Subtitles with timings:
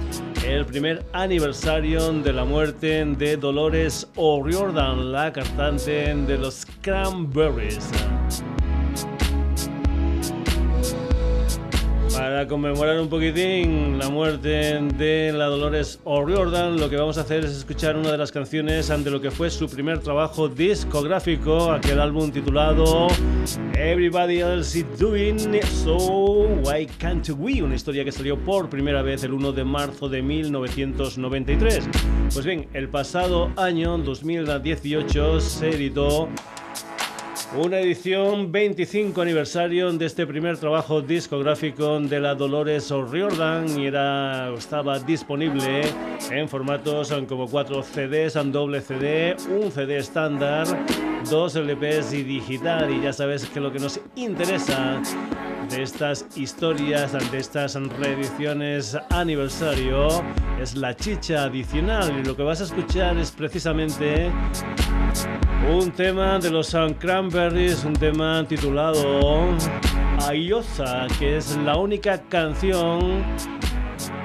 [0.46, 7.90] el primer aniversario de la muerte de Dolores O'Riordan, la cantante de los Cranberries.
[12.42, 17.46] Para conmemorar un poquitín la muerte de la Dolores O'Riordan, lo que vamos a hacer
[17.46, 22.00] es escuchar una de las canciones ante lo que fue su primer trabajo discográfico, aquel
[22.00, 23.10] álbum titulado
[23.76, 25.98] Everybody Else Is Doing So
[26.66, 30.24] Why Can't We, una historia que salió por primera vez el 1 de marzo de
[30.24, 31.90] 1993.
[32.34, 36.28] Pues bien, el pasado año 2018 se editó
[37.58, 44.54] una edición 25 aniversario de este primer trabajo discográfico de la Dolores O'Riordan y era,
[44.58, 45.82] estaba disponible
[46.30, 50.66] en formatos como 4 CDs, doble CD, un CD estándar,
[51.30, 52.90] dos LPs y digital.
[52.94, 55.02] Y ya sabes que lo que nos interesa
[55.72, 60.08] de estas historias, de estas reediciones aniversario,
[60.62, 62.20] es la chicha adicional.
[62.20, 64.30] Y lo que vas a escuchar es precisamente
[65.70, 69.56] un tema de los Cranberries, un tema titulado
[70.28, 73.24] Ayosa, que es la única canción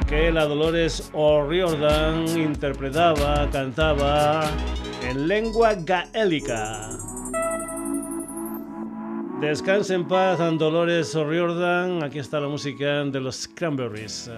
[0.09, 4.51] que la Dolores O'Riordan interpretaba, cantaba
[5.09, 7.06] en lengua gaélica.
[9.41, 12.03] Descanse en paz, Dolores O'Riordan.
[12.03, 14.31] Aquí está la música de los Cranberries.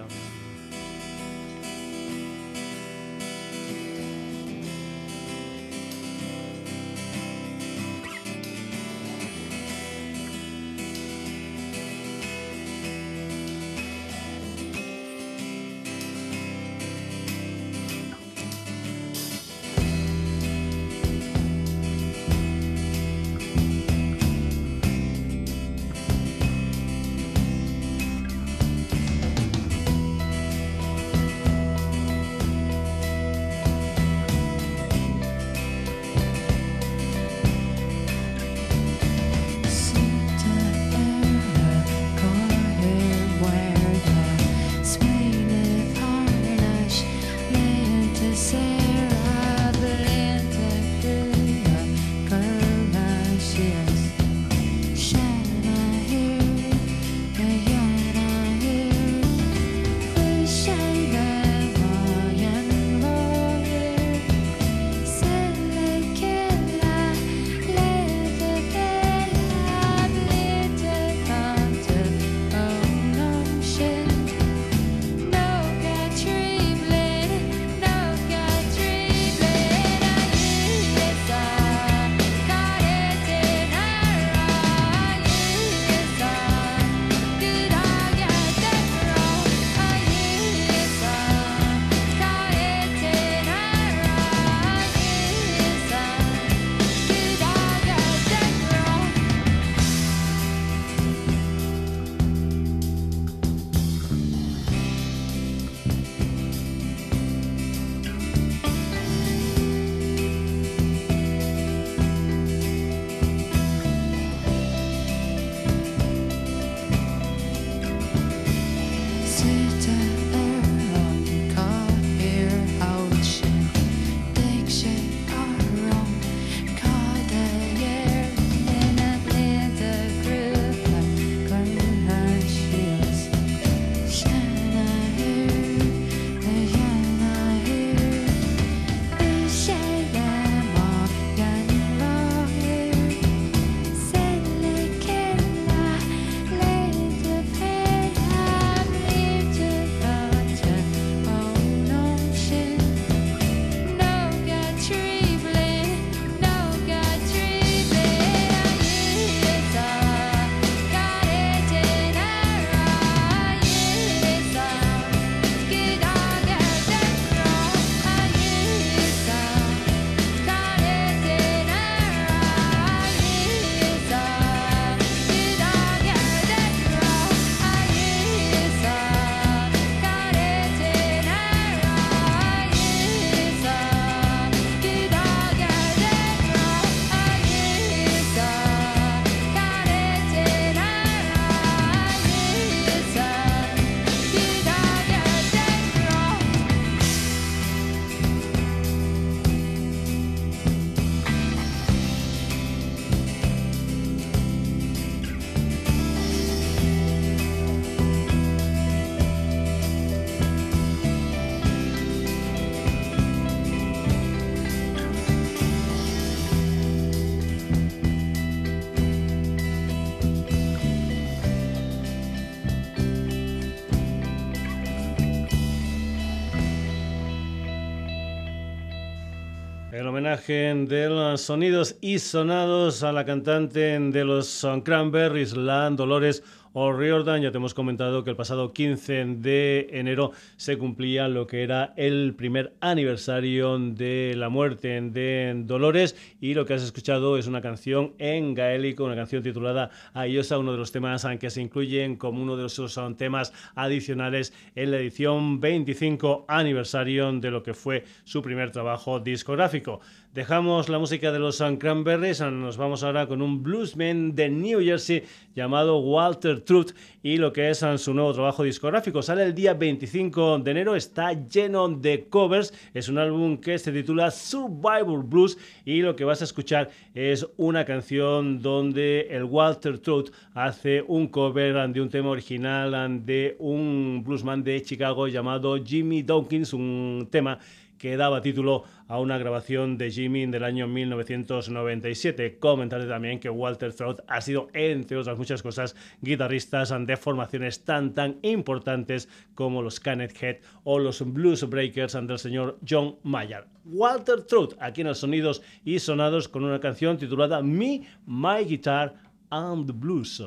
[230.37, 236.43] De los sonidos y sonados a la cantante de los Cranberries, la Dolores
[236.73, 237.41] O'Riordan.
[237.41, 241.93] Ya te hemos comentado que el pasado 15 de enero se cumplía lo que era
[241.95, 247.61] el primer aniversario de la muerte de Dolores y lo que has escuchado es una
[247.61, 252.41] canción en gaélico, una canción titulada Ayosa, uno de los temas que se incluyen como
[252.41, 258.41] uno de esos temas adicionales en la edición 25 aniversario de lo que fue su
[258.41, 260.01] primer trabajo discográfico.
[260.31, 265.23] Dejamos la música de los Cranberries, nos vamos ahora con un bluesman de New Jersey
[265.55, 266.91] llamado Walter Truth
[267.23, 269.23] y lo que es su nuevo trabajo discográfico.
[269.23, 273.91] Sale el día 25 de enero, está lleno de covers, es un álbum que se
[273.91, 279.97] titula Survival Blues y lo que vas a escuchar es una canción donde el Walter
[279.97, 286.21] Truth hace un cover de un tema original de un bluesman de Chicago llamado Jimmy
[286.21, 287.57] Dawkins, un tema
[287.99, 292.57] que daba título a una grabación de Jimmy del año 1997.
[292.57, 298.15] Comentaré también que Walter Throat ha sido, entre otras muchas cosas, guitarristas de formaciones tan
[298.15, 303.65] tan importantes como los Canet Head o los Blues Breakers del señor John Mayer.
[303.85, 309.15] Walter Throat, aquí en los Sonidos y Sonados, con una canción titulada Me, My Guitar
[309.49, 310.41] and Blues.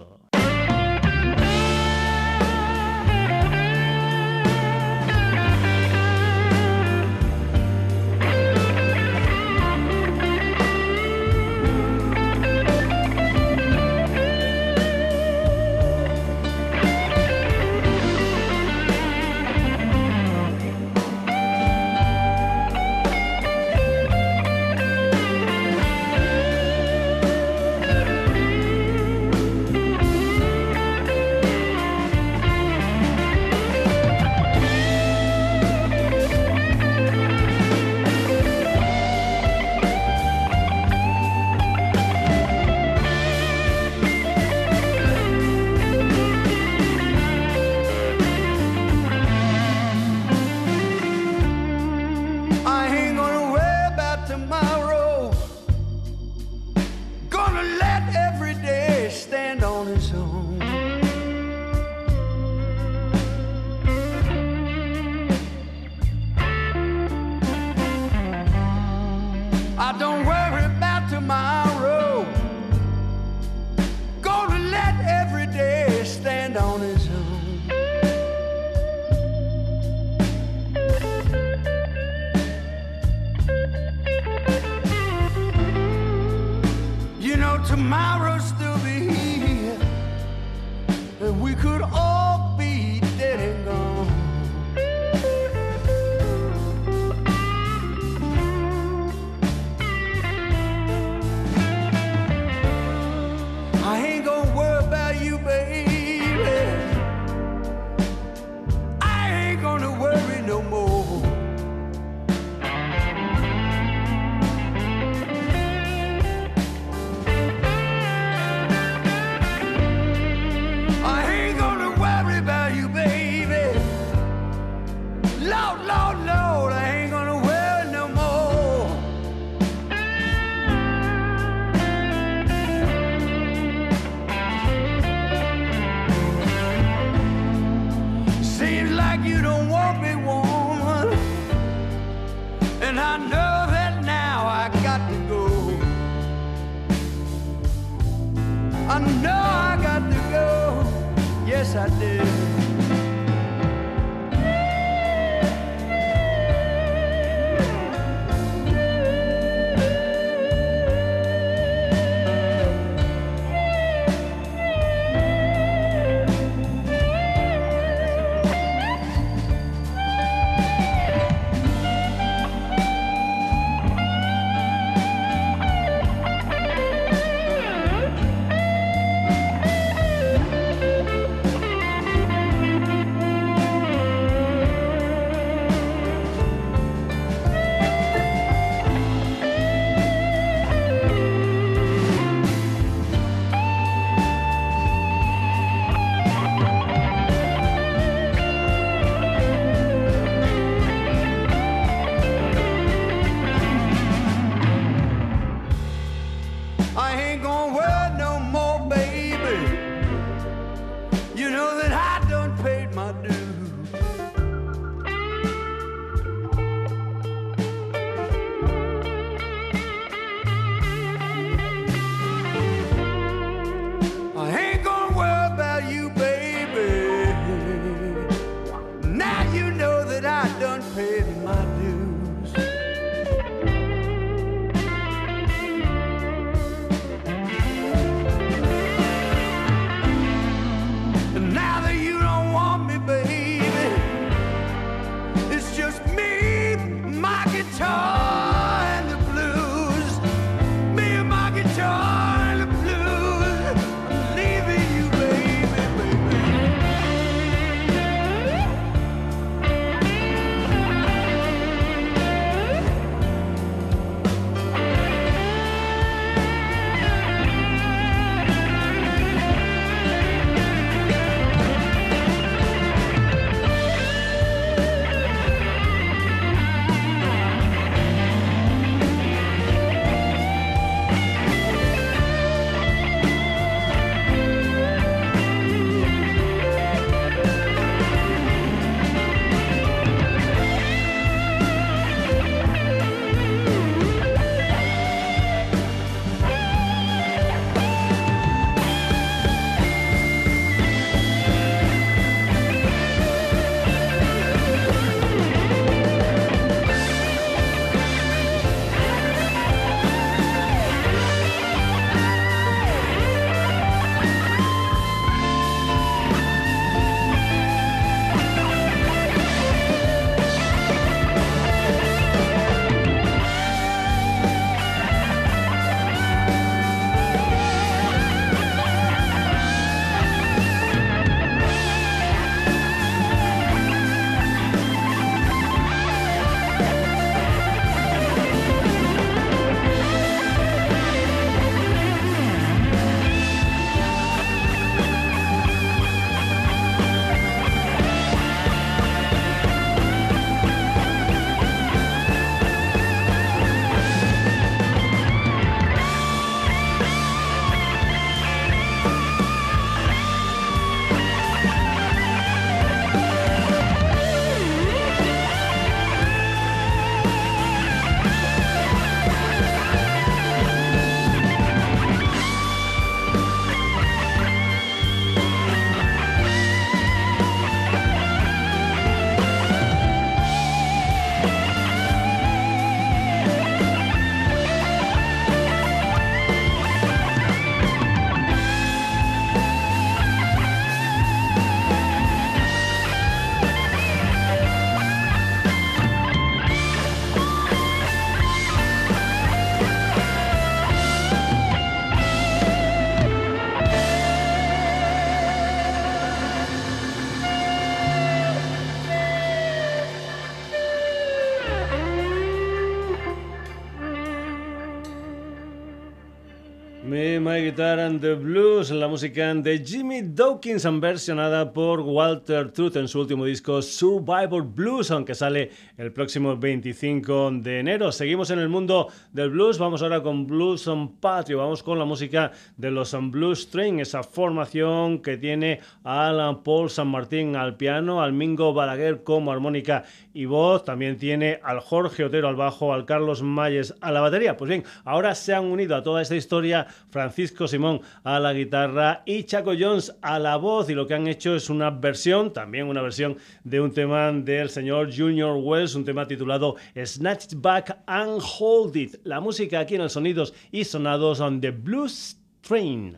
[417.72, 423.20] Guitar and the Blues, la música de Jimmy Dawkins versionada por Walter Truth en su
[423.20, 428.12] último disco Survivor Blues, aunque sale el próximo 25 de enero.
[428.12, 432.04] Seguimos en el mundo del blues, vamos ahora con Blues on Patrio, vamos con la
[432.04, 437.78] música de los Blues Train, esa formación que tiene a Alan Paul San Martín al
[437.78, 442.92] piano, al Mingo Balaguer como armónica y voz, también tiene al Jorge Otero al bajo,
[442.92, 444.58] al Carlos Mayes a la batería.
[444.58, 449.22] Pues bien, ahora se han unido a toda esta historia Francisco Simón a la guitarra
[449.26, 452.86] y Chaco Jones a la voz y lo que han hecho es una versión, también
[452.86, 458.40] una versión de un tema del señor Junior Wells, un tema titulado Snatch Back and
[458.58, 459.16] Hold It.
[459.24, 463.16] La música aquí en el Sonidos y Sonados on the Blues Train.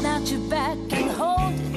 [0.00, 1.71] Snatch it back and hold it.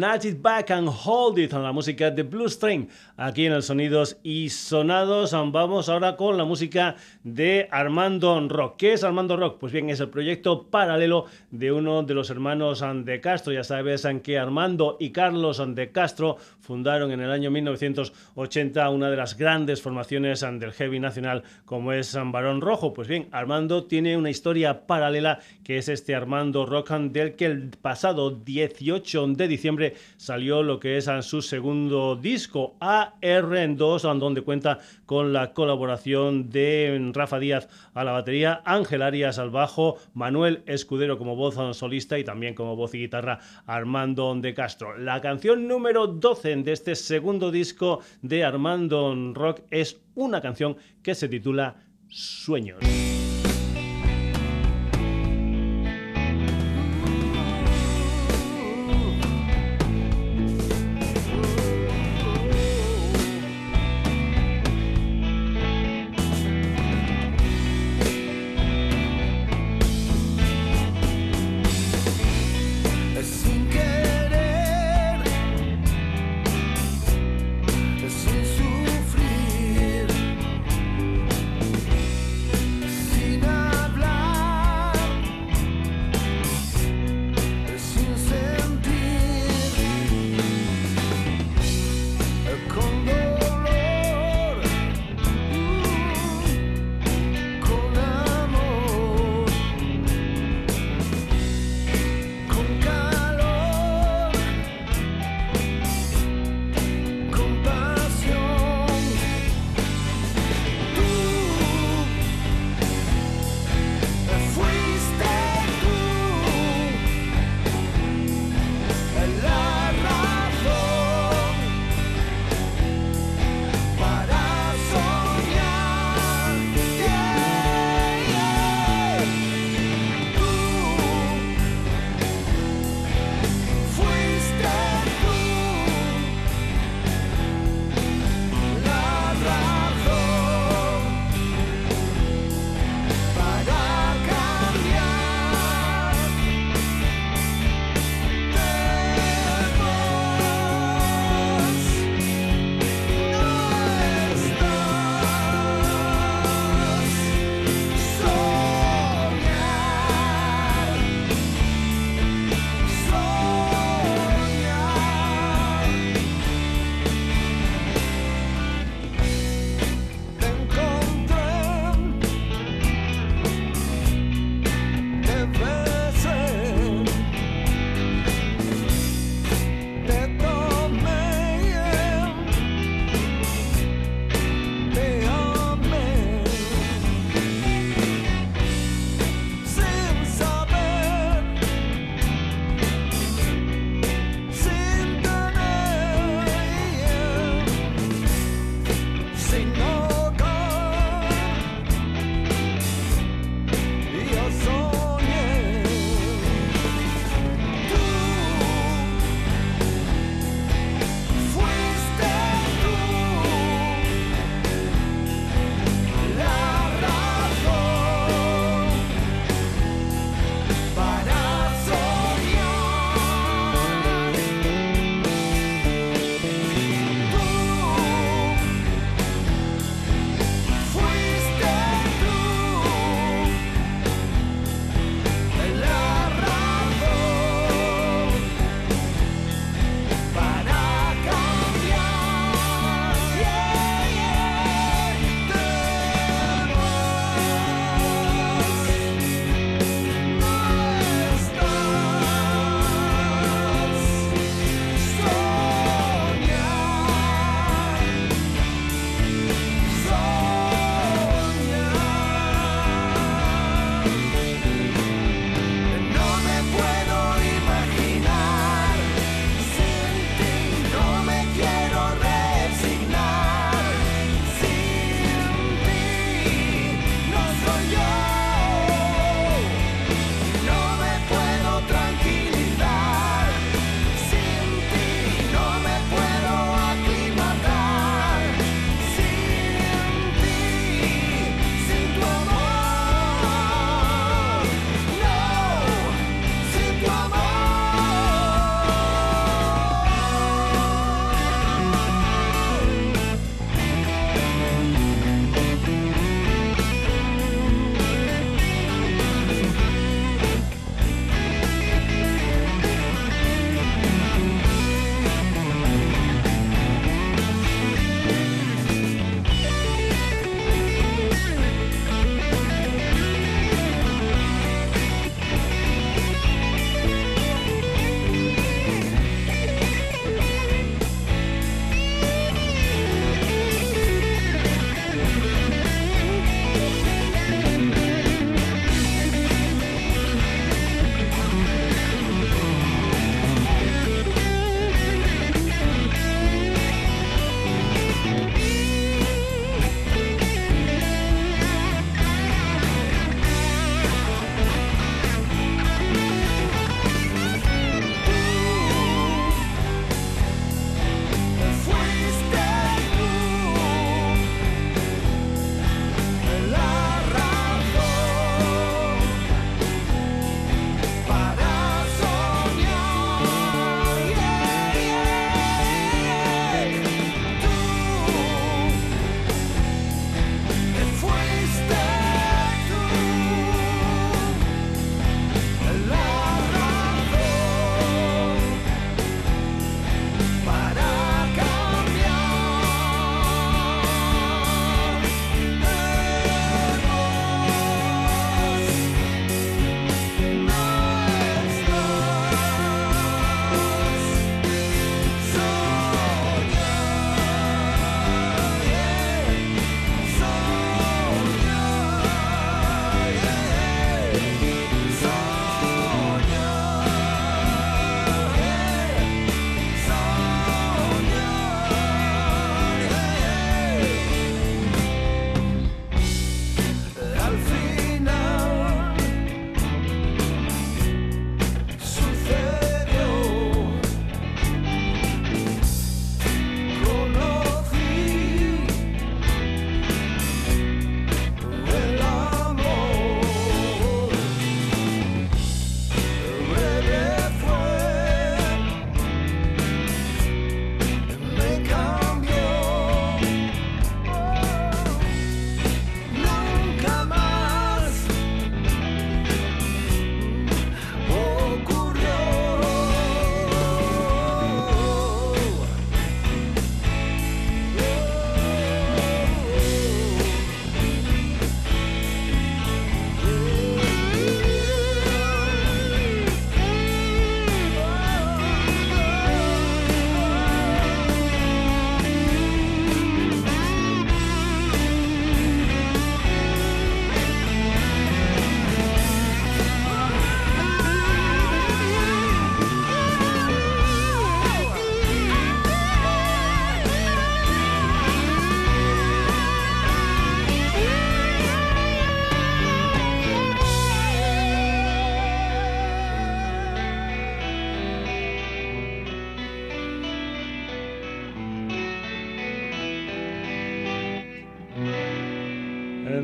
[0.00, 2.88] Snatch It Back and Hold It, la música de Blue String,
[3.20, 5.32] aquí en el Sonidos y Sonados.
[5.32, 8.76] Vamos ahora con la música de Armando Rock.
[8.78, 9.58] ¿Qué es Armando Rock?
[9.60, 13.52] Pues bien, es el proyecto paralelo de uno de los hermanos de Castro.
[13.52, 19.16] Ya sabes que Armando y Carlos de Castro fundaron en el año 1980 una de
[19.16, 22.94] las grandes formaciones del heavy nacional como es San Barón Rojo.
[22.94, 27.70] Pues bien, Armando tiene una historia paralela que es este Armando Rock del que el
[27.82, 32.76] pasado 18 de diciembre salió lo que es su segundo disco
[33.20, 39.50] AR2 donde cuenta con la colaboración de Rafa Díaz a la batería, Ángel Arias al
[39.50, 44.98] bajo, Manuel Escudero como voz solista y también como voz y guitarra Armando de Castro.
[44.98, 51.14] La canción número 12 de este segundo disco de Armando Rock es una canción que
[51.14, 51.76] se titula
[52.08, 52.80] Sueños.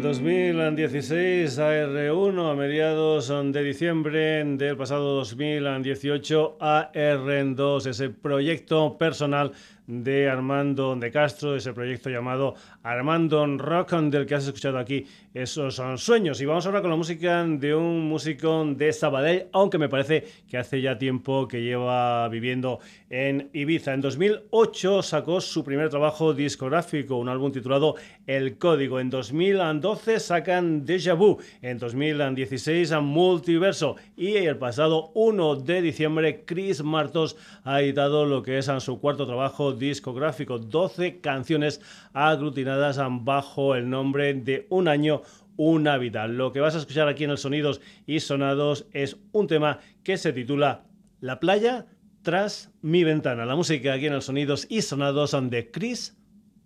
[0.06, 9.50] 2016, AR1, a mediados de diciembre del pasado 2018, AR2, ese proyecto personal
[9.86, 15.06] de Armando de Castro, ese proyecto llamado Armando Rock, del que has escuchado aquí.
[15.32, 16.40] Esos son sueños.
[16.40, 20.58] Y vamos ahora con la música de un músico de Sabadell, aunque me parece que
[20.58, 23.94] hace ya tiempo que lleva viviendo en Ibiza.
[23.94, 27.96] En 2008 sacó su primer trabajo discográfico, un álbum titulado
[28.26, 28.98] El Código.
[28.98, 31.38] En 2012 sacan Deja Vu.
[31.62, 33.96] En 2016 Multiverso.
[34.16, 39.26] Y el pasado 1 de diciembre Chris Martos ha editado lo que es su cuarto
[39.26, 41.80] trabajo discográfico, 12 canciones
[42.12, 45.22] aglutinadas bajo el nombre de Un año,
[45.56, 46.26] una vida.
[46.26, 50.16] Lo que vas a escuchar aquí en el Sonidos y Sonados es un tema que
[50.16, 50.84] se titula
[51.20, 51.86] La playa
[52.22, 53.46] tras mi ventana.
[53.46, 56.16] La música aquí en el Sonidos y Sonados son de Chris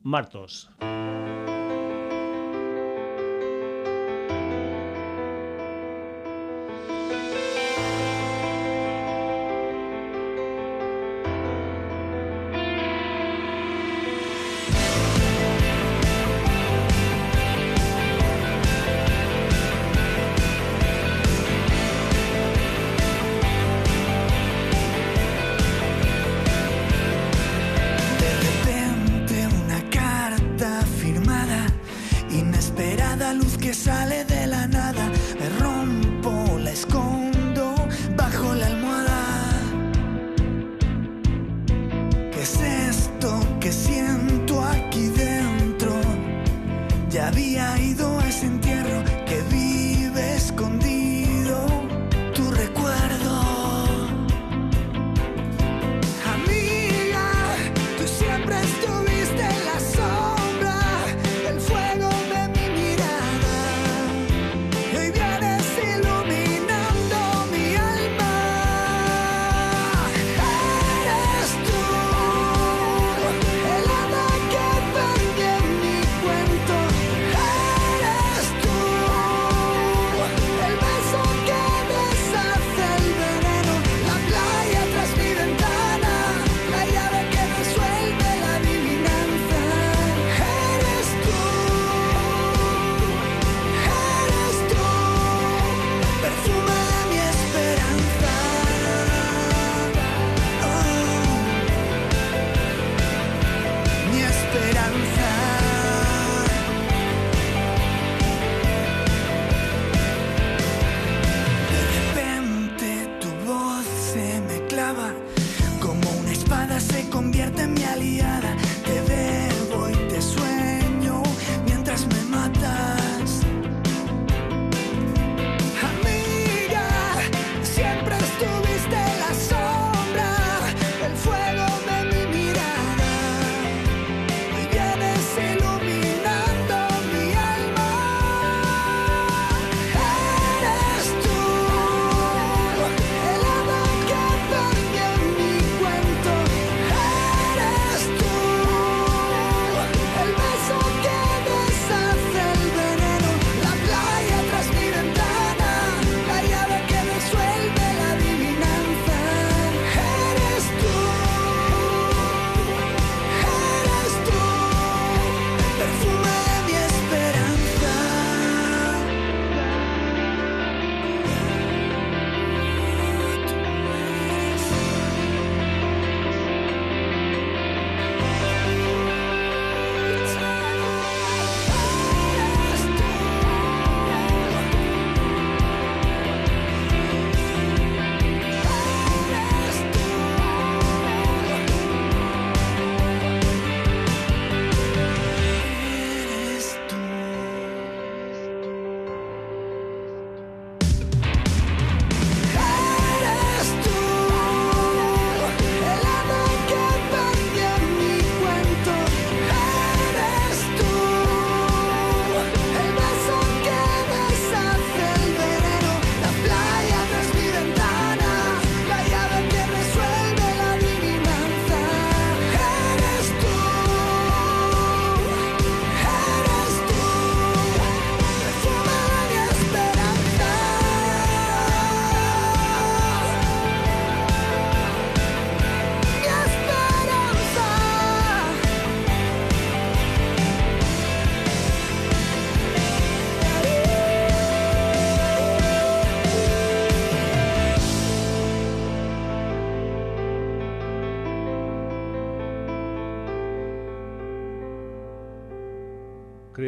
[0.02, 0.70] Martos.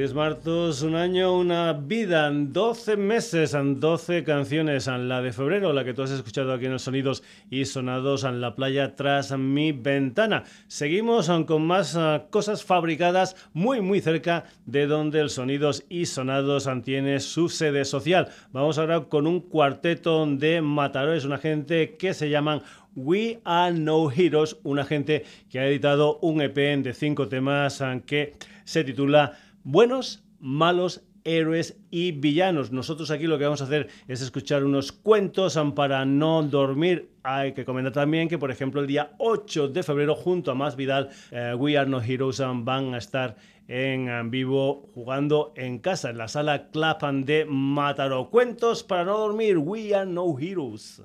[0.02, 6.02] Chris un año, una vida, 12 meses, 12 canciones, la de febrero, la que tú
[6.02, 10.42] has escuchado aquí en los Sonidos y Sonados en la playa tras mi ventana.
[10.66, 16.68] Seguimos con más ah, cosas fabricadas muy muy cerca de donde el Sonidos y Sonados
[16.82, 18.28] tiene su sede social.
[18.50, 22.60] Vamos ahora con un cuarteto de Mataró, una gente que se llaman
[22.96, 28.00] We Are No Heroes, una gente que ha editado un EP de cinco temas ah,
[28.04, 28.32] que
[28.64, 32.72] se titula buenos, malos, héroes y villanos.
[32.72, 37.10] Nosotros aquí lo que vamos a hacer es escuchar unos cuentos para no dormir.
[37.22, 40.76] Hay que comentar también que, por ejemplo, el día 8 de febrero, junto a Más
[40.76, 43.36] Vidal, eh, We Are No Heroes van a estar
[43.68, 48.28] en vivo jugando en casa, en la sala Clapan de Mataró.
[48.28, 51.02] Cuentos para no dormir, We Are No Heroes.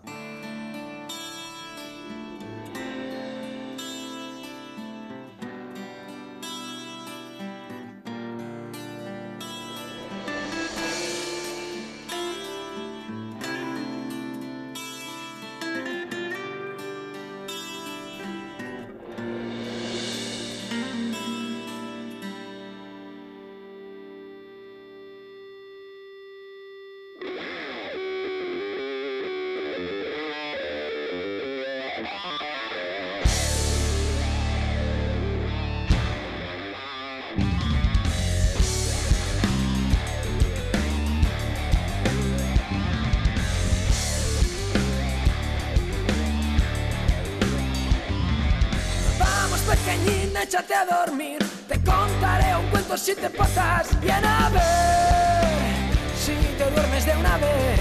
[50.47, 51.39] Échate a dormir.
[51.67, 55.75] Te contaré un cuento si te pasas bien a ver.
[56.17, 57.79] Si te duermes de una vez.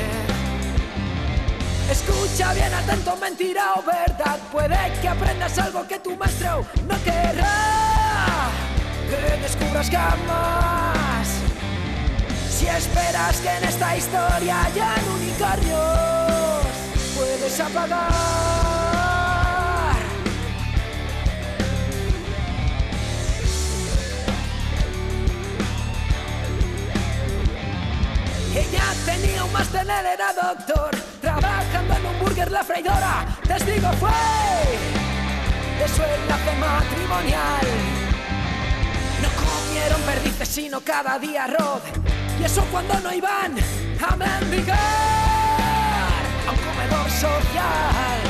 [1.91, 4.39] Escucha bien atento, mentira o verdad.
[4.51, 8.51] Puede que aprendas algo que tu maestro no querrá
[9.09, 11.29] que descubras jamás.
[12.51, 16.65] Si esperas que en esta historia haya unicornios,
[17.17, 18.36] puedes apagar.
[30.33, 33.27] Doctor, trabajando en un burger la freidora.
[33.47, 34.11] Testigo fue
[35.79, 37.67] de su enlace matrimonial.
[39.23, 41.83] No comieron perdices, sino cada día arroz.
[42.41, 43.55] Y eso cuando no iban
[44.09, 44.79] a mendigar
[46.47, 48.21] a un comedor social.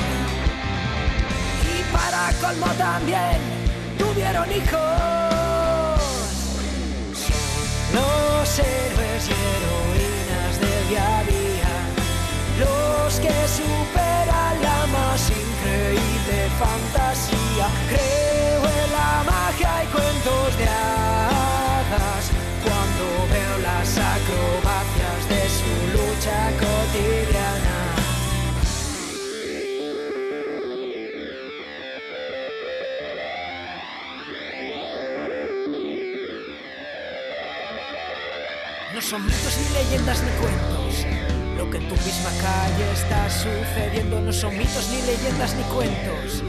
[1.65, 3.41] Y para colmo también
[3.99, 5.17] tuvieron hijos.
[7.95, 9.31] Los héroes
[10.95, 11.26] a día,
[13.21, 17.67] que superan la más increíble fantasía.
[17.89, 22.25] Creo en la magia y cuentos de hadas
[22.64, 27.77] cuando veo las acrobacias de su lucha cotidiana.
[38.95, 41.26] No son mitos ni leyendas ni cuentos
[41.57, 46.43] lo que en tu misma calle está sucediendo no son mitos ni leyendas ni cuentos.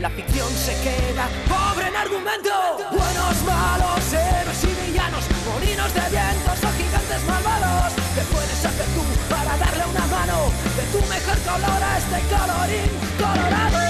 [0.00, 2.50] La ficción se queda pobre en argumento.
[2.90, 7.92] Buenos, malos, héroes y villanos, molinos de vientos o gigantes malvados.
[8.14, 12.90] ¿Qué puedes hacer tú para darle una mano de tu mejor color a este colorín
[13.18, 13.87] colorado?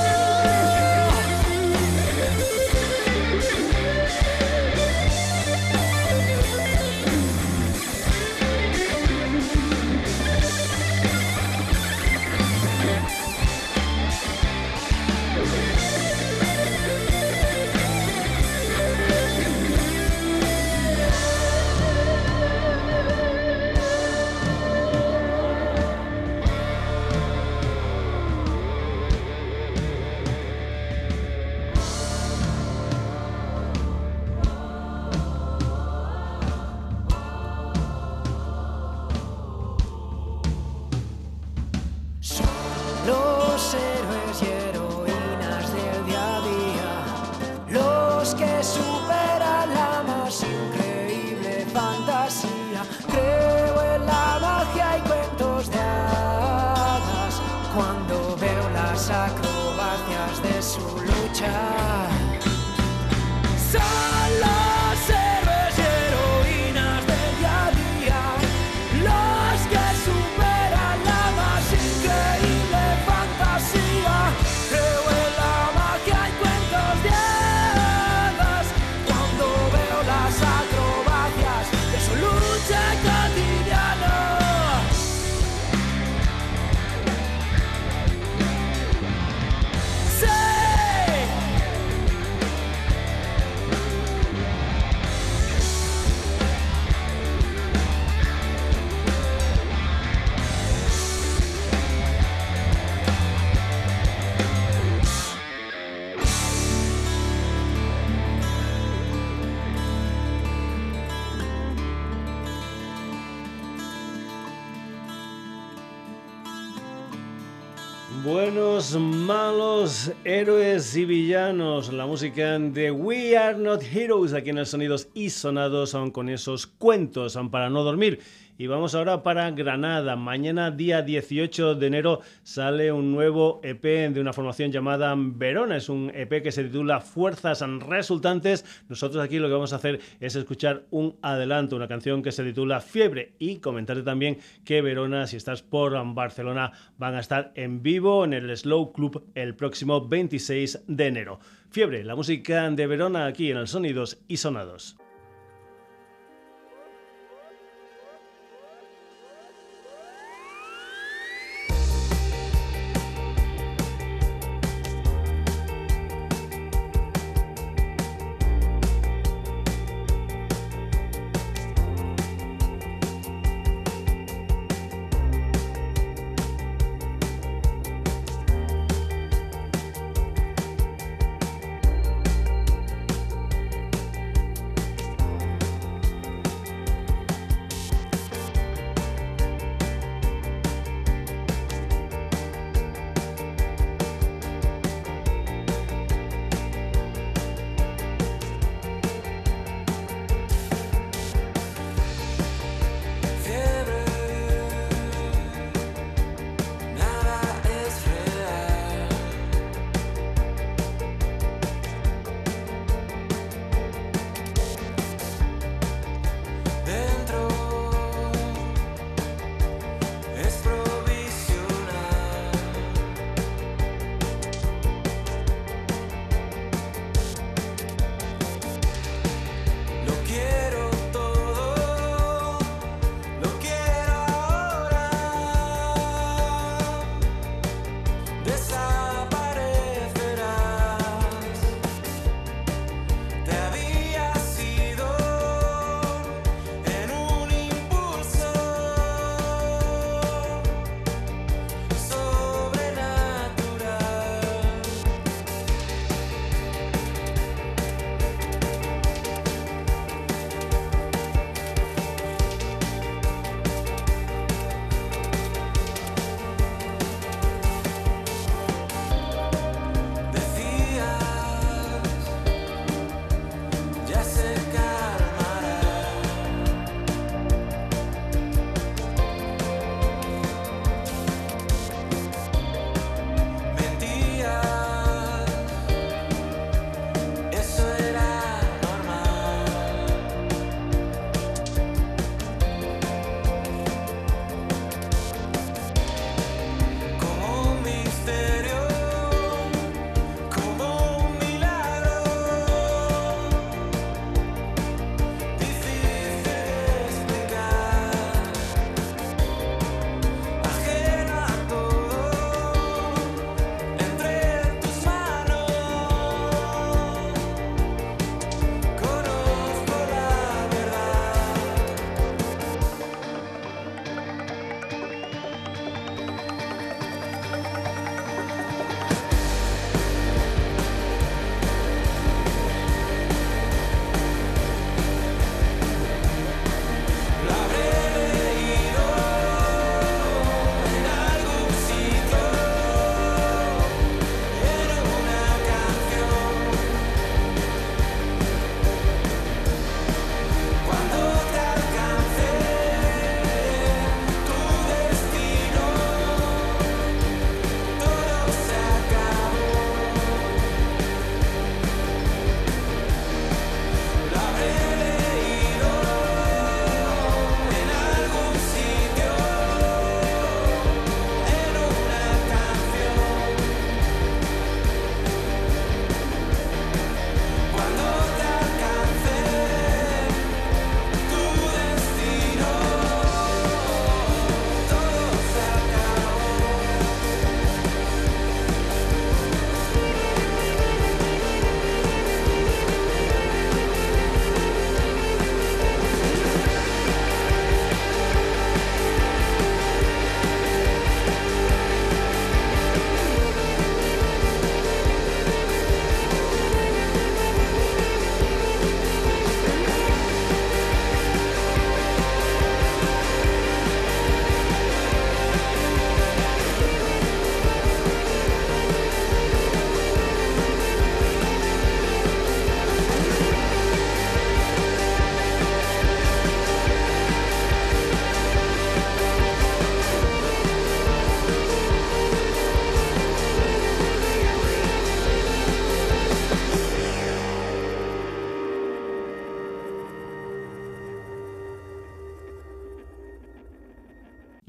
[118.24, 121.92] Buenos, malos, héroes y villanos.
[121.92, 126.30] La música de We Are Not Heroes aquí en el Sonidos y Sonados son con
[126.30, 128.20] esos cuentos son para no dormir.
[128.60, 130.16] Y vamos ahora para Granada.
[130.16, 135.76] Mañana, día 18 de enero, sale un nuevo EP de una formación llamada Verona.
[135.76, 138.64] Es un EP que se titula Fuerzas Resultantes.
[138.88, 142.42] Nosotros aquí lo que vamos a hacer es escuchar un adelanto, una canción que se
[142.42, 143.34] titula Fiebre.
[143.38, 148.32] Y comentarte también que Verona, si estás por Barcelona, van a estar en vivo en
[148.32, 151.38] el Slow Club el próximo 26 de enero.
[151.70, 154.96] Fiebre, la música de Verona aquí en el Sonidos y Sonados.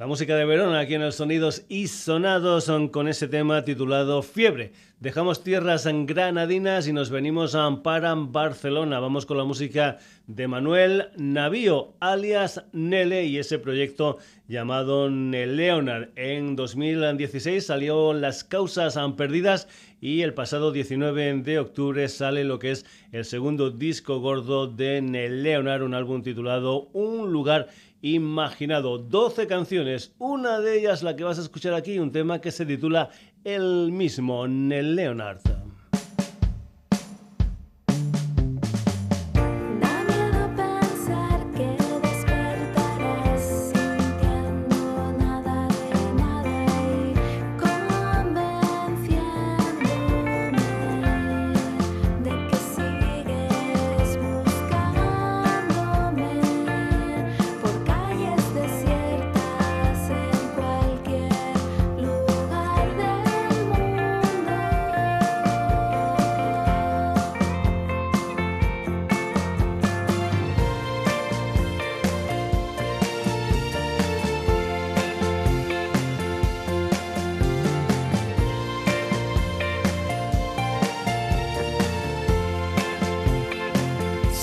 [0.10, 4.72] Música de Verona aquí en el Sonidos y Sonados son con ese tema titulado Fiebre.
[5.00, 9.00] Dejamos tierras en granadinas y nos venimos a Amparan, Barcelona.
[9.00, 16.10] Vamos con la música de Manuel Navío, alias Nele, y ese proyecto llamado Leonard.
[16.16, 19.68] En 2016 salió Las Causas Han Perdidas
[20.02, 25.02] y el pasado 19 de octubre sale lo que es el segundo disco gordo de
[25.02, 27.70] Leonard, un álbum titulado Un lugar
[28.02, 28.98] imaginado.
[28.98, 32.66] 12 canciones, una de ellas la que vas a escuchar aquí, un tema que se
[32.66, 33.10] titula
[33.44, 35.69] El mismo, Nel Leonard.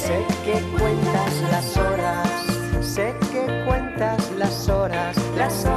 [0.06, 2.28] Sé que cuentas las horas,
[2.80, 5.75] sé que cuentas las horas, las horas.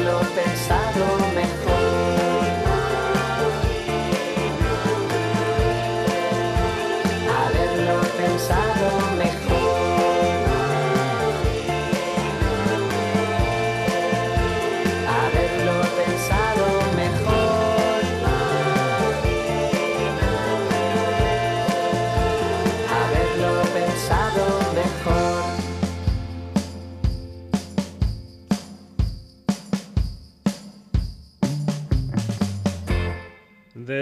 [0.00, 1.69] haberlo pensado mejor.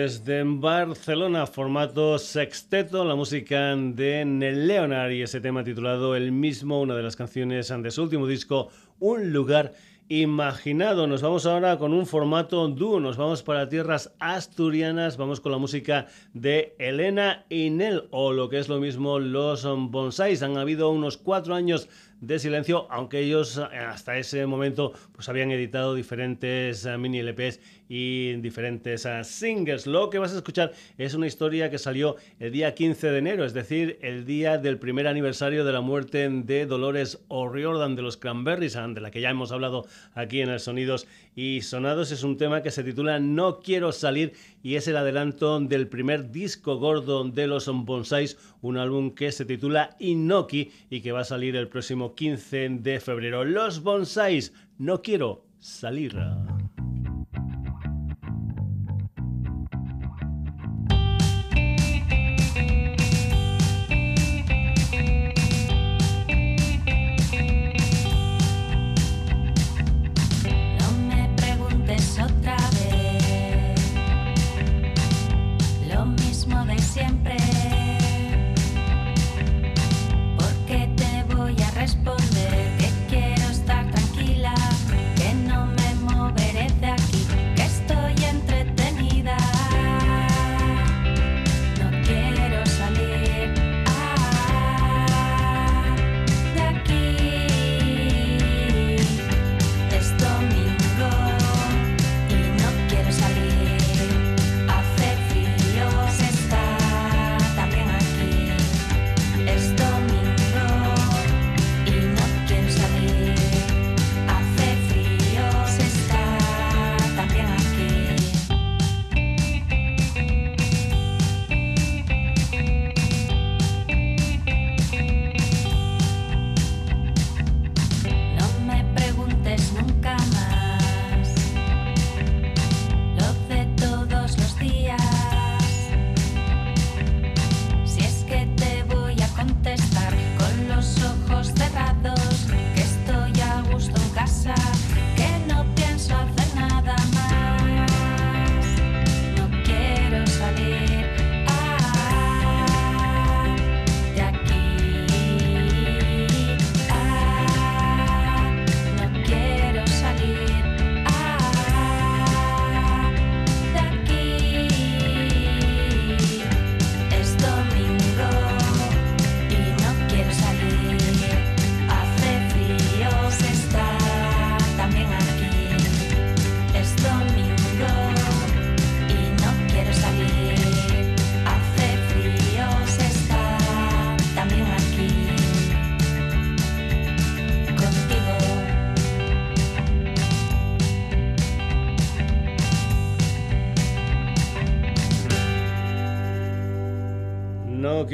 [0.09, 6.97] Desde Barcelona, formato sexteto, la música de Leonard y ese tema titulado El mismo, una
[6.97, 9.75] de las canciones de su último disco, Un lugar
[10.09, 11.07] imaginado.
[11.07, 15.59] Nos vamos ahora con un formato dúo, nos vamos para tierras asturianas, vamos con la
[15.59, 20.43] música de Elena y Nel, o lo que es lo mismo, los Bonsais.
[20.43, 21.87] Han habido unos cuatro años
[22.21, 29.09] de silencio, aunque ellos hasta ese momento pues habían editado diferentes mini LPs y diferentes
[29.23, 29.87] singles.
[29.87, 33.45] Lo que vas a escuchar es una historia que salió el día 15 de enero,
[33.45, 38.17] es decir, el día del primer aniversario de la muerte de Dolores O'Riordan de los
[38.17, 42.13] Cranberries, de la que ya hemos hablado aquí en el Sonidos y Sonados.
[42.13, 46.31] Es un tema que se titula No quiero salir y es el adelanto del primer
[46.31, 51.25] disco gordo de los Bonsais, un álbum que se titula Inoki y que va a
[51.25, 53.45] salir el próximo 15 de febrero.
[53.45, 56.17] Los Bonsais, no quiero salir.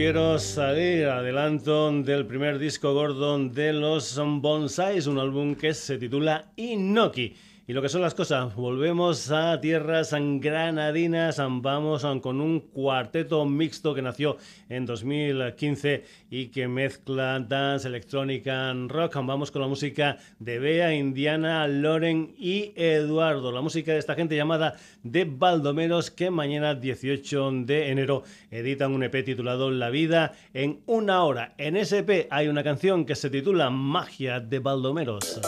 [0.04, 1.06] Quiero salir.
[1.06, 7.34] Adelanto del primer disco Gordon de los Bonsais, un álbum que se titula Inoki.
[7.66, 13.94] Y lo que son las cosas, volvemos a tierras granadinas, vamos con un cuarteto mixto
[13.94, 14.36] que nació
[14.68, 19.14] en 2015 y que mezcla dance, electrónica, rock.
[19.24, 23.50] Vamos con la música de Bea, Indiana, Loren y Eduardo.
[23.50, 24.76] La música de esta gente llamada
[25.10, 31.24] The Baldomeros que mañana 18 de enero editan un EP titulado La vida en una
[31.24, 31.54] hora.
[31.56, 35.40] En ese EP hay una canción que se titula Magia de Baldomeros.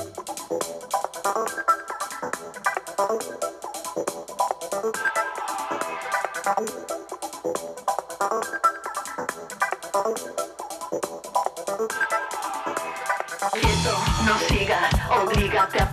[14.25, 15.86] No sigas, obligate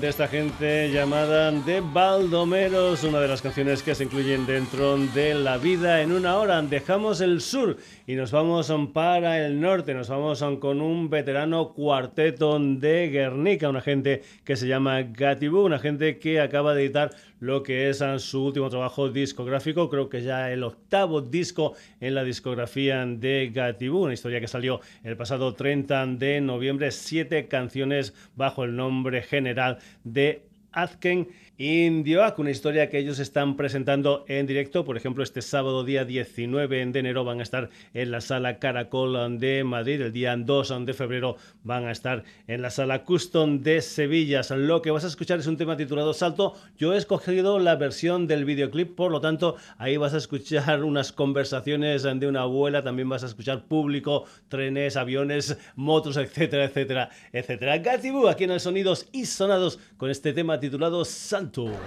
[0.00, 5.34] de esta gente llamada de Baldomeros, una de las canciones que se incluyen dentro de
[5.34, 6.62] La vida en una hora.
[6.62, 7.76] Dejamos el sur
[8.06, 9.94] y nos vamos para el norte.
[9.94, 15.78] Nos vamos con un veterano cuarteto de Guernica, una gente que se llama Gatibú, una
[15.78, 20.50] gente que acaba de editar lo que es su último trabajo discográfico, creo que ya
[20.50, 26.06] el octavo disco en la discografía de Gatibú, una historia que salió el pasado 30
[26.06, 31.28] de noviembre, siete canciones bajo el nombre general de Azken
[31.60, 34.84] Indioak, una historia que ellos están presentando en directo.
[34.84, 39.40] Por ejemplo, este sábado día 19 de enero van a estar en la sala Caracol
[39.40, 40.00] de Madrid.
[40.00, 44.42] El día 2 de febrero van a estar en la sala Custom de Sevilla.
[44.50, 46.54] Lo que vas a escuchar es un tema titulado Salto.
[46.76, 51.10] Yo he escogido la versión del videoclip, por lo tanto, ahí vas a escuchar unas
[51.10, 57.78] conversaciones de una abuela, también vas a escuchar público, trenes, aviones, motos, etcétera, etcétera, etcétera.
[57.78, 61.04] Gatibu, aquí en el Sonidos y Sonados con este tema titulado
[61.48, 61.78] Santo.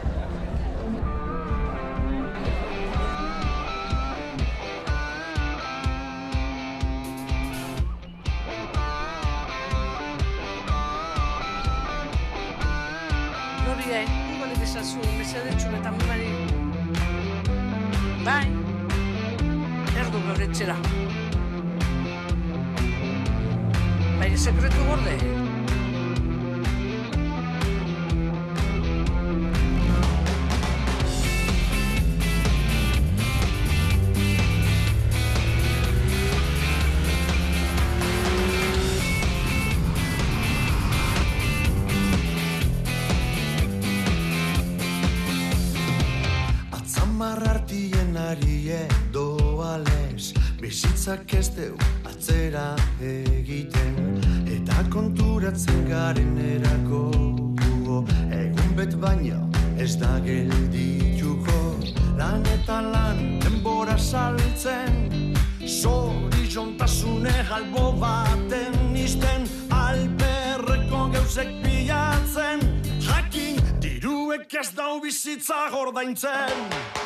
[14.79, 16.53] assume, si addirittura da marito.
[18.23, 18.47] Vai,
[19.95, 20.77] ergo che reggerà.
[24.17, 25.03] Ma il segreto vuol
[76.03, 77.00] meinten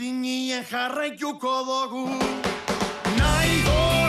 [0.00, 2.08] berdinien jarraituko dugu.
[3.18, 3.99] Naigo!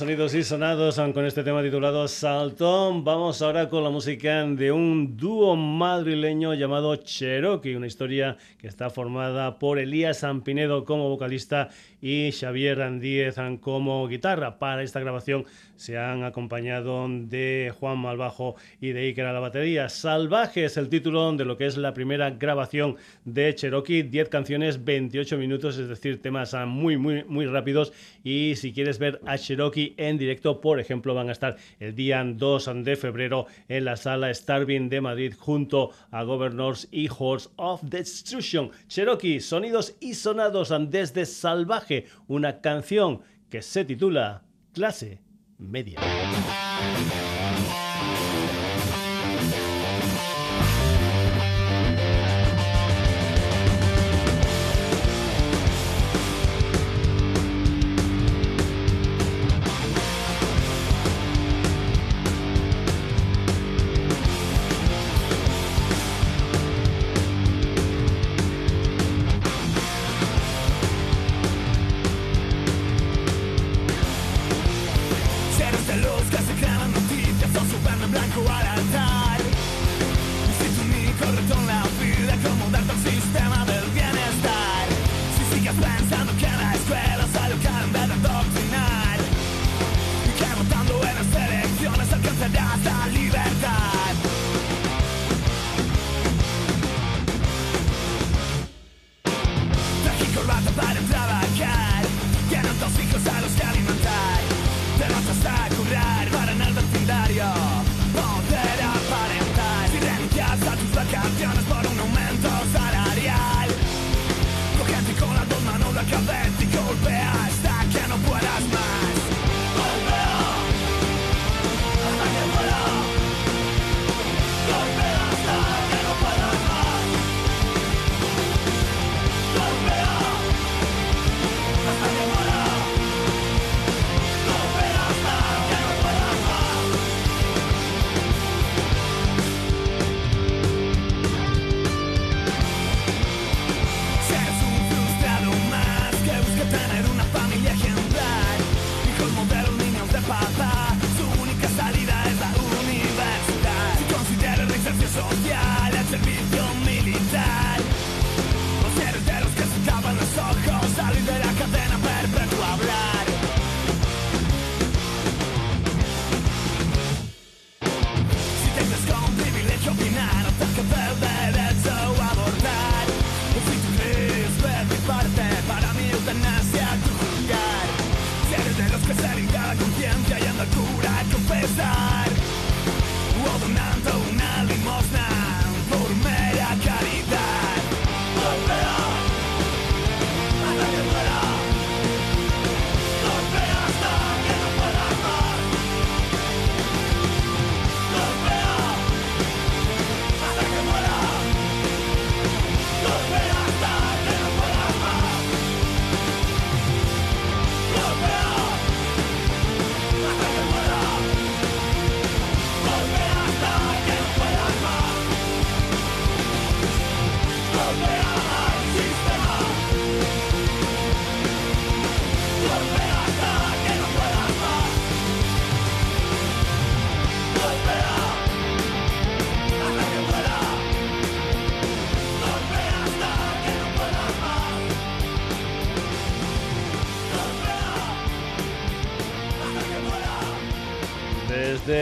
[0.00, 3.04] sonidos y sonados con este tema titulado Saltón.
[3.04, 8.88] Vamos ahora con la música de un dúo madrileño llamado Cherokee, una historia que está
[8.88, 11.68] formada por Elías Sampinedo como vocalista
[12.00, 14.58] y Xavier Díez como guitarra.
[14.58, 15.44] Para esta grabación
[15.76, 19.88] se han acompañado de Juan Malbajo y de Iker a la batería.
[19.88, 24.84] Salvaje es el título de lo que es la primera grabación de Cherokee, 10 canciones,
[24.84, 27.92] 28 minutos, es decir, temas ah, muy, muy, muy rápidos.
[28.22, 32.22] Y si quieres ver a Cherokee en directo, por ejemplo, van a estar el día
[32.24, 37.82] 2 de febrero en la sala Starving de Madrid junto a Governors y Horse of
[37.82, 38.70] Destruction.
[38.88, 41.89] Cherokee, sonidos y sonados desde Salvaje
[42.26, 45.20] una canción que se titula Clase
[45.58, 46.00] Media.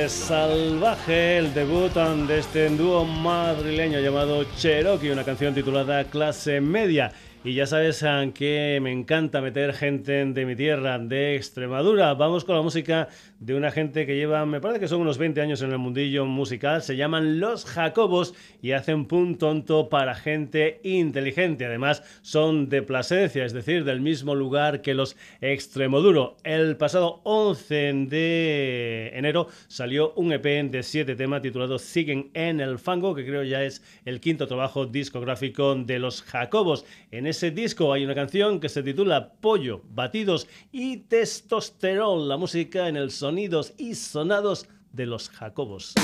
[0.09, 7.13] De El debut de este dúo madrileño llamado Cherokee, una canción titulada Clase Media.
[7.45, 12.13] Y ya sabes que me encanta meter gente de mi tierra, de Extremadura.
[12.15, 13.09] Vamos con la música
[13.39, 16.27] de una gente que lleva, me parece que son unos 20 años en el mundillo
[16.27, 16.83] musical.
[16.83, 21.65] Se llaman Los Jacobos y hacen pun tonto para gente inteligente.
[21.65, 26.37] Además, son de Plasencia, es decir, del mismo lugar que los Extremoduro.
[26.43, 27.75] El pasado 11
[28.09, 33.43] de enero salió un EP de 7 temas titulado Siguen en el Fango, que creo
[33.43, 36.85] ya es el quinto trabajo discográfico de Los Jacobos.
[37.11, 42.89] En ese disco hay una canción que se titula Pollo, Batidos y Testosterol, la música
[42.89, 45.95] en el sonidos y sonados de los Jacobos.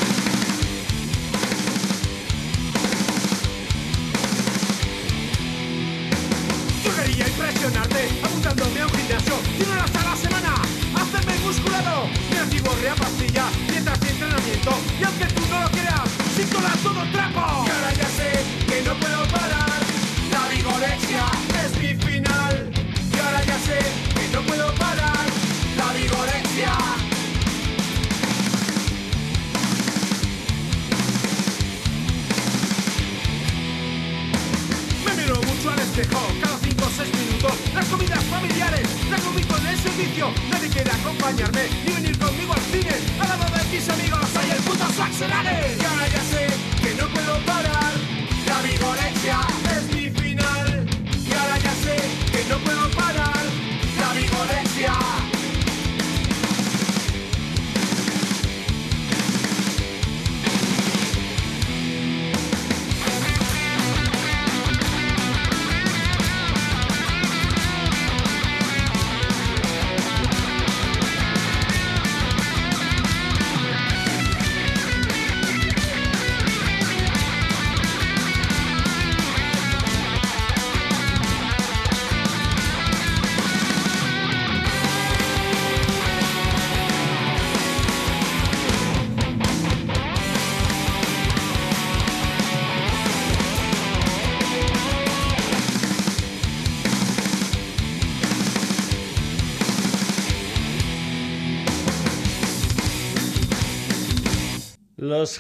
[6.85, 10.55] Yo quería impresionarte, apuntándome a un gimnasio, 100 horas a la semana,
[10.95, 13.24] hacerme musculado, mi antiguo pastilla, mientras y
[14.95, 15.44] entrenamiento, y aunque tú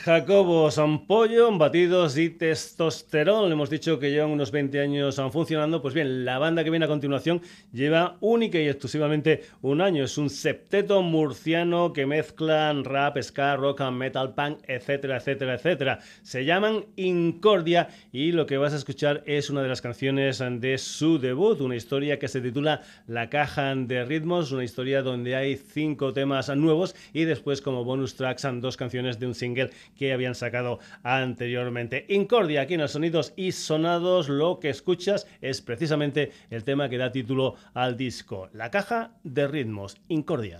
[0.05, 3.50] Los Jacobos pollo, batidos y testosterol.
[3.50, 5.80] Hemos dicho que llevan unos 20 años funcionando.
[5.80, 7.40] Pues bien, la banda que viene a continuación
[7.72, 10.05] lleva única y exclusivamente un año.
[10.05, 15.98] Es un septeto murciano que mezclan rap, ska, rock metal, punk, etcétera, etcétera, etcétera.
[16.22, 20.76] Se llaman Incordia y lo que vas a escuchar es una de las canciones de
[20.76, 25.57] su debut, una historia que se titula La caja de ritmos, una historia donde hay
[25.57, 30.34] cinco temas nuevos y después como bonus tracks dos canciones de un single que habían
[30.34, 32.07] sacado anteriormente.
[32.09, 36.99] Incordia, aquí en los sonidos y sonados, lo que escuchas es precisamente el tema que
[36.99, 40.59] da título al disco, La caja de ritmos, Incordia.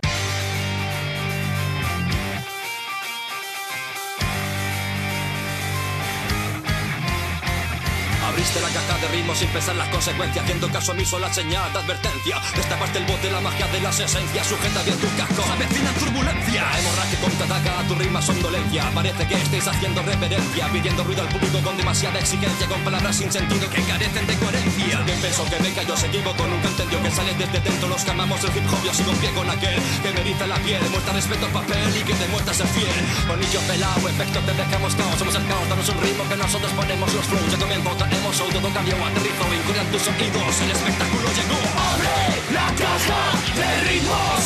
[8.45, 11.73] Abriste la caja de ritmos sin pensar las consecuencias Haciendo caso omiso a la señal
[11.73, 12.39] de advertencia.
[12.55, 16.61] Destapaste el bote, la magia de las esencias Sujeta bien tu casco, avecina turbulencia.
[16.61, 18.91] La hemorragia contraataca, tu rima son dolencia.
[18.93, 23.31] Parece que estéis haciendo reverencia Pidiendo ruido al público con demasiada exigencia Con palabras sin
[23.31, 24.99] sentido que carecen de coherencia.
[24.99, 28.11] Alguien pensó que me cayó, se equivocó, nunca entendió Que sale desde dentro, los que
[28.11, 31.13] amamos el hip hop Yo sigo pie con aquel que me eriza la piel Muestra
[31.13, 32.93] respeto al papel y que demuestra ser fiel.
[33.27, 37.11] Bonillo pelado, efecto te dejamos caos Somos el caos, danos un ritmo que nosotros ponemos
[37.11, 41.59] los flows Ya comienzo, traemos show, todo cambió, aterrizo Incordian tus oídos, el espectáculo llegó.
[41.91, 42.17] Abre
[42.51, 43.21] la caja
[43.55, 44.41] de ritmos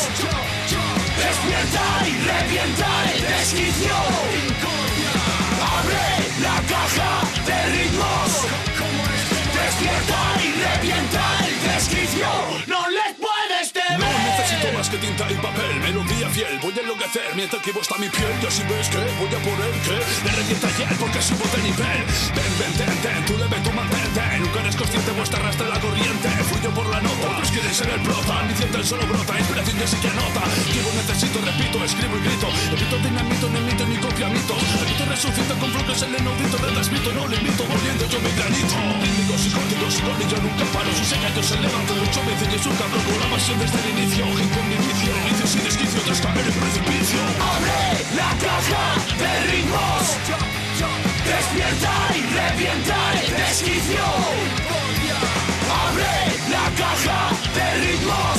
[1.18, 3.96] Despierta y revienta el desquicio.
[5.78, 6.08] Abre
[6.46, 7.12] la caja
[7.48, 8.30] de ritmos
[9.58, 11.29] Despierta y revienta
[15.40, 18.34] papel, melodía fiel Voy a enloquecer mientras que está mi piel.
[18.42, 22.00] Y así ves que voy a poner que me revienta ayer Porque subo de nivel.
[22.36, 24.22] Ven, ven, ten, ten, tú debes tu mantente.
[24.40, 26.30] Nunca eres consciente o arrastra la corriente.
[26.50, 29.88] Fluyo por la nota, otros quieren ser el prota Mi el solo brota, inspiración ya
[29.88, 32.48] sí que anota Vivo necesito, repito, escribo y grito.
[32.74, 34.56] Evito dinamito, no emito ni copia mito.
[34.56, 38.76] Evito resucito con floques el inaudito Retransmito, no limito, volviendo yo mi granito.
[39.04, 43.04] Índigo, psicótico, psicótico, nunca paro Si se cayó, se levanta, lucho, me enseño su cabrón
[43.04, 44.52] Con la pasión desde el inicio, hit
[45.50, 47.20] sin desquicio, tras caer en precipicio.
[47.41, 47.82] Abre
[48.16, 48.86] la caja
[49.18, 50.04] de ritmos.
[51.26, 54.06] Despierta y revienta el desquicio.
[55.86, 56.14] Abre
[56.54, 57.20] la caja
[57.56, 58.38] de ritmos.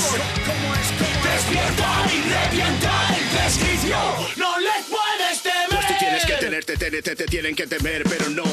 [1.26, 3.98] Despierta y revienta el desquicio.
[4.36, 5.00] No les puedo
[6.50, 8.44] de TNT te tienen que temer, pero no.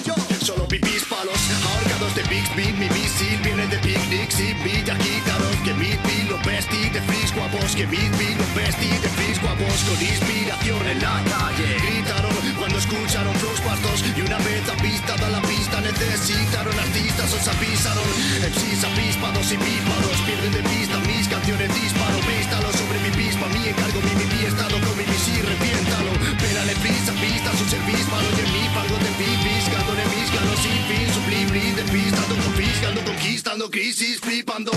[0.43, 1.37] Solo pipis palos,
[1.73, 5.55] ahorcados de Big Beat, mi misil viene de picnics y villaquítaros.
[5.63, 6.06] Que mi lo vestí de fris
[7.37, 11.69] guapos, que mi lo vestí de fris guapos con inspiración en la calle.
[11.85, 18.09] Gritaron cuando escucharon flows pastos y una vez avistada la pista necesitaron artistas, os avisaron.
[18.41, 22.19] MCs avispados y píparos pierden de vista mis canciones disparo.
[22.25, 26.11] Véstalo sobre mi pispa, mi encargo, mi mi estado con mi misil, reviéntalo.
[26.41, 30.59] Pérale prisa, pista, su servicio, malo de mi pago de mi piscando de mis ganos
[30.65, 34.71] sin fin, sublime de pista, confiscando, conquistando, crisis, flipando.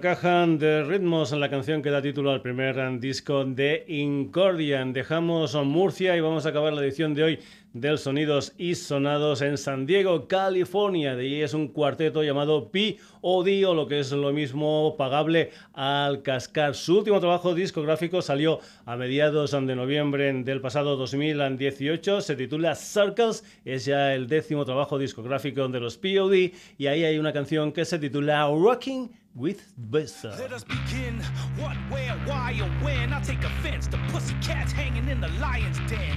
[0.00, 4.94] Caja de ritmos la canción que da título al primer disco de Incordian.
[4.94, 7.38] Dejamos Murcia y vamos a acabar la edición de hoy
[7.74, 11.14] del Sonidos y Sonados en San Diego, California.
[11.14, 13.66] De allí es un cuarteto llamado P.O.D.
[13.66, 16.74] o lo que es lo mismo pagable al cascar.
[16.74, 22.22] Su último trabajo discográfico salió a mediados de noviembre del pasado 2018.
[22.22, 23.44] Se titula Circles.
[23.64, 26.52] Es ya el décimo trabajo discográfico de los P.O.D.
[26.78, 29.10] y ahí hay una canción que se titula Rocking
[29.40, 30.38] with Bessa.
[30.38, 31.24] Let us begin.
[31.56, 33.12] What, where, why, or when?
[33.12, 33.86] I take offense.
[33.86, 36.14] The pussycats hanging in the lion's den.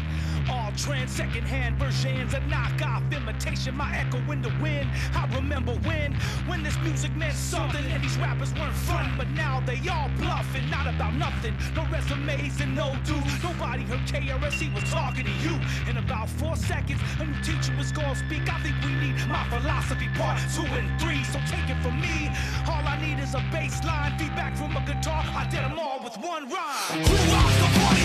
[0.51, 3.77] All trends, secondhand versions, a knockoff imitation.
[3.77, 4.89] My echo in the wind.
[5.15, 6.13] I remember when,
[6.47, 10.69] when this music meant something, and these rappers weren't fun, but now they all bluffing,
[10.69, 11.55] not about nothing.
[11.75, 13.41] No resumes and no dues.
[13.41, 15.55] Nobody heard KRSE was talking to you.
[15.89, 18.53] In about four seconds, a new teacher was gonna speak.
[18.53, 21.23] I think we need my philosophy part two and three.
[21.23, 22.27] So take it from me.
[22.67, 25.23] All I need is a bass line, feedback from a guitar.
[25.35, 27.03] I did them all with one rhyme.
[27.03, 28.02] Who rocks the party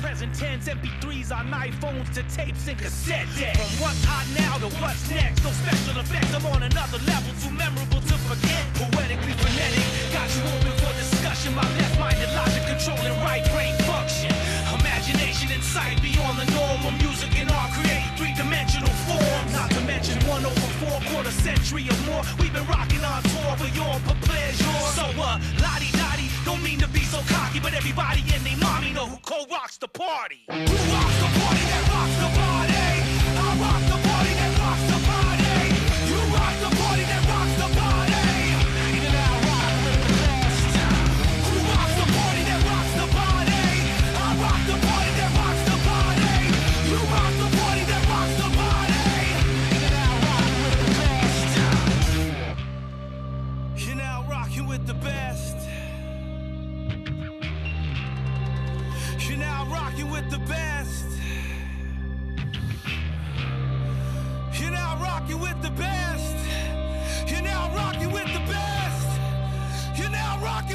[0.00, 3.60] present tense, MP3s on iPhones to tapes and cassette decks.
[3.60, 6.32] From what's hot now to what's next, no special effects.
[6.32, 8.64] I'm on another level, too memorable to forget.
[8.80, 11.52] Poetically frenetic, got you open for discussion.
[11.54, 14.32] My left-minded logic controlling right brain function.
[14.80, 19.52] Imagination and sight beyond the norm of music and art create three-dimensional forms.
[19.52, 22.24] Not to mention one over four quarter century or more.
[22.40, 23.94] We've been rocking on tour for your
[24.24, 24.76] pleasure.
[24.96, 28.96] So uh, lottie dottie, don't mean to be so cocky, but everybody and they mommy
[28.96, 30.40] know who co-rocks the party.
[30.48, 31.69] Who rocks the party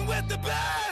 [0.02, 0.85] with the best.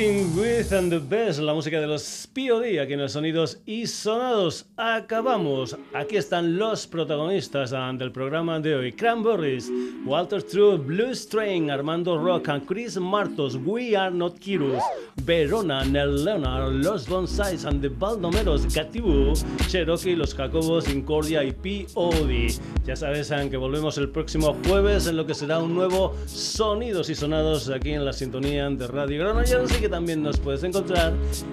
[0.00, 4.64] With and the Best, la música de los POD aquí en los sonidos y sonados.
[4.78, 5.76] Acabamos.
[5.92, 9.70] Aquí están los protagonistas ah, del programa de hoy: Cranberries,
[10.06, 14.82] Walter True, Blue Strain, Armando Rock, Chris Martos, We Are Not Heroes,
[15.26, 19.34] Verona, Nel Leonard, Los Bonsais and the Baldomeros, Gatibu,
[19.68, 22.58] Cherokee, Los Jacobos, Incordia y POD.
[22.86, 27.10] Ya sabes saben que volvemos el próximo jueves en lo que será un nuevo Sonidos
[27.10, 31.12] y Sonados aquí en la sintonía de Radio Granollers y que también nos puedes encontrar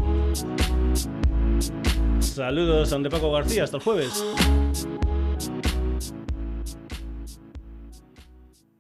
[2.20, 4.24] Saludos, a Paco García, hasta el jueves.